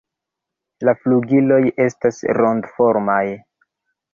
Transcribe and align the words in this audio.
La 0.87 0.93
flugiloj 1.01 1.59
estas 1.85 2.23
rondoformaj. 2.41 3.21